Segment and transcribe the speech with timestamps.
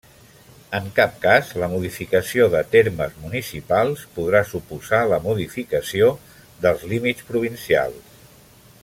[0.77, 6.11] En cap cas la modificació de termes municipals podrà suposar la modificació
[6.65, 8.21] dels límits provincials.